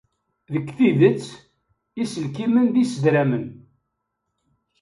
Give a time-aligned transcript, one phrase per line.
[0.53, 1.23] Deg tidet,
[2.01, 3.45] iselkimen d isedramen.